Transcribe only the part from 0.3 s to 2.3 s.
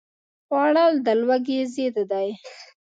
خوړل د لوږې ضد دی